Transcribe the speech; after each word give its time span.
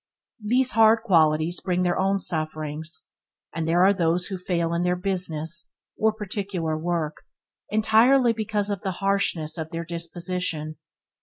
These 0.43 0.71
hard 0.71 1.03
qualities 1.03 1.59
bring 1.59 1.83
their 1.83 1.99
own 1.99 2.17
sufferings, 2.17 3.09
and 3.53 3.67
there 3.67 3.85
are 3.85 3.93
those 3.93 4.25
who 4.25 4.39
fail 4.39 4.73
in 4.73 4.81
their 4.81 4.95
business, 4.95 5.69
or 5.95 6.11
particular 6.11 6.75
work, 6.75 7.17
entirely 7.69 8.33
because 8.33 8.71
of 8.71 8.81
the 8.81 8.93
harshness 8.93 9.59
of 9.59 9.69
their 9.69 9.85
disposition. 9.85 10.77